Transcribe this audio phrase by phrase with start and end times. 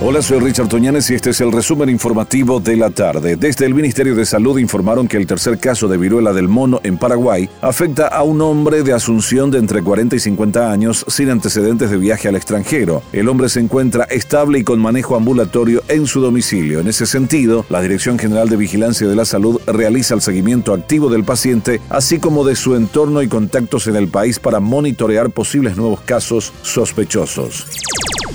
[0.00, 3.34] Hola, soy Richard Toñanes y este es el resumen informativo de la tarde.
[3.34, 6.98] Desde el Ministerio de Salud informaron que el tercer caso de viruela del mono en
[6.98, 11.90] Paraguay afecta a un hombre de Asunción de entre 40 y 50 años sin antecedentes
[11.90, 13.02] de viaje al extranjero.
[13.12, 16.78] El hombre se encuentra estable y con manejo ambulatorio en su domicilio.
[16.78, 21.10] En ese sentido, la Dirección General de Vigilancia de la Salud realiza el seguimiento activo
[21.10, 25.76] del paciente, así como de su entorno y contactos en el país para monitorear posibles
[25.76, 27.66] nuevos casos sospechosos.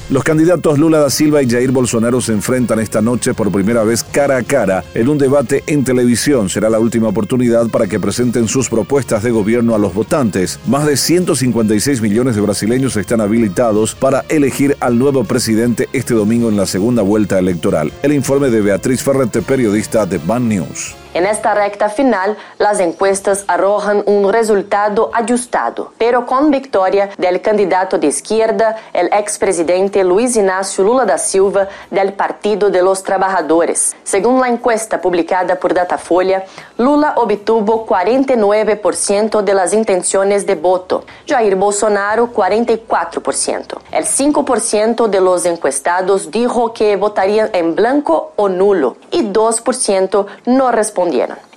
[0.09, 4.03] Los candidatos Lula da Silva y Jair Bolsonaro se enfrentan esta noche por primera vez
[4.03, 6.49] cara a cara en un debate en televisión.
[6.49, 10.59] Será la última oportunidad para que presenten sus propuestas de gobierno a los votantes.
[10.67, 16.49] Más de 156 millones de brasileños están habilitados para elegir al nuevo presidente este domingo
[16.49, 17.91] en la segunda vuelta electoral.
[18.03, 20.95] El informe de Beatriz Ferrete, periodista de Ban News.
[21.13, 27.99] En esta recta final, las encuestas arrojan un resultado ajustado, pero con victoria del candidato
[27.99, 33.95] de izquierda, el expresidente Luiz Inácio Lula da Silva, del Partido de los Trabajadores.
[34.03, 36.45] Según la encuesta publicada por Datafolha,
[36.79, 43.77] Lula obtuvo 49% de las intenciones de voto, Jair Bolsonaro 44%.
[43.91, 50.71] El 5% de los encuestados dijo que votarían en blanco o nulo y 2% no
[50.71, 51.02] respondieron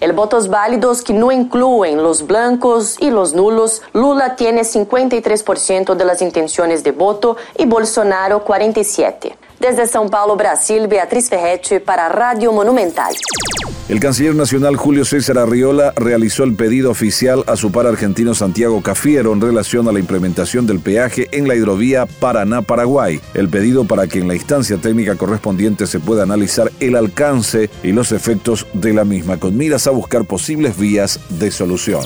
[0.01, 6.05] El votos válidos que no incluyen los blancos y los nulos, Lula tiene 53% de
[6.05, 9.35] las intenciones de voto y Bolsonaro 47%.
[9.59, 13.15] Desde São Paulo, Brasil, Beatriz Ferretti para Radio Monumental.
[13.89, 18.83] El canciller nacional Julio César Arriola realizó el pedido oficial a su par argentino Santiago
[18.83, 23.21] Cafiero en relación a la implementación del peaje en la hidrovía Paraná-Paraguay.
[23.35, 27.93] El pedido para que en la instancia técnica correspondiente se pueda analizar el alcance y
[27.93, 32.03] los efectos de la misma, con miras a buscar posibles vías de solución.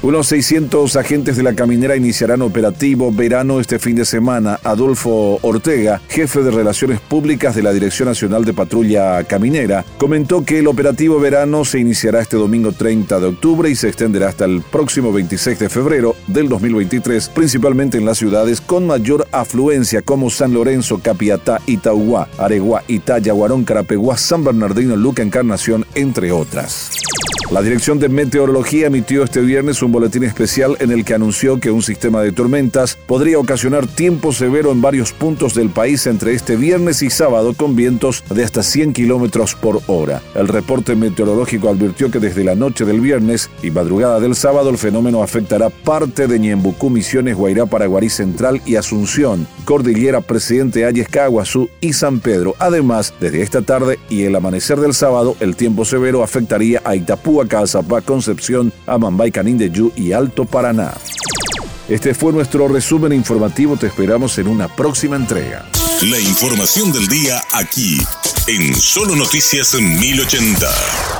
[0.00, 4.60] Unos 600 agentes de la caminera iniciarán operativo verano este fin de semana.
[4.62, 10.60] Adolfo Ortega, jefe de Relaciones Públicas de la Dirección Nacional de Patrulla Caminera, comentó que
[10.60, 14.62] el operativo verano se iniciará este domingo 30 de octubre y se extenderá hasta el
[14.62, 20.54] próximo 26 de febrero del 2023, principalmente en las ciudades con mayor afluencia como San
[20.54, 27.07] Lorenzo, Capiatá, Itauguá, Areguá, Itaya, Guarón, Carapeguá, San Bernardino, Luca, Encarnación, entre otras.
[27.50, 31.70] La Dirección de Meteorología emitió este viernes un boletín especial en el que anunció que
[31.70, 36.56] un sistema de tormentas podría ocasionar tiempo severo en varios puntos del país entre este
[36.56, 40.20] viernes y sábado con vientos de hasta 100 kilómetros por hora.
[40.34, 44.76] El reporte meteorológico advirtió que desde la noche del viernes y madrugada del sábado el
[44.76, 51.70] fenómeno afectará parte de Ñembucú, Misiones, Guairá, Paraguarí Central y Asunción, Cordillera, Presidente Ayes, Caguazú
[51.80, 52.56] y San Pedro.
[52.58, 57.37] Además, desde esta tarde y el amanecer del sábado, el tiempo severo afectaría a Itapú,
[57.46, 60.94] Calzapá, Concepción, Amambay, Canindeyú y Alto Paraná.
[61.88, 63.76] Este fue nuestro resumen informativo.
[63.76, 65.64] Te esperamos en una próxima entrega.
[66.02, 67.98] La información del día aquí,
[68.46, 71.17] en Solo Noticias 1080.